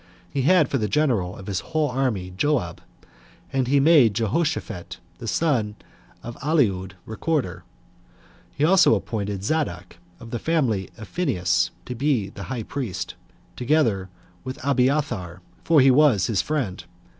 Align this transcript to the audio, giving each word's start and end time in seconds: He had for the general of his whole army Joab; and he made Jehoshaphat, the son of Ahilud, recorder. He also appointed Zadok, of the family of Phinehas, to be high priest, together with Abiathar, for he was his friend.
He 0.33 0.41
had 0.41 0.67
for 0.67 0.79
the 0.79 0.87
general 0.87 1.35
of 1.37 1.45
his 1.45 1.59
whole 1.59 1.89
army 1.89 2.33
Joab; 2.35 2.81
and 3.53 3.67
he 3.67 3.79
made 3.79 4.15
Jehoshaphat, 4.15 4.97
the 5.19 5.27
son 5.27 5.75
of 6.23 6.35
Ahilud, 6.37 6.93
recorder. 7.05 7.63
He 8.55 8.65
also 8.65 8.95
appointed 8.95 9.43
Zadok, 9.43 9.97
of 10.19 10.31
the 10.31 10.39
family 10.39 10.89
of 10.97 11.07
Phinehas, 11.07 11.69
to 11.85 11.93
be 11.93 12.31
high 12.35 12.63
priest, 12.63 13.13
together 13.55 14.09
with 14.43 14.57
Abiathar, 14.65 15.41
for 15.63 15.81
he 15.81 15.91
was 15.91 16.25
his 16.25 16.41
friend. 16.41 16.83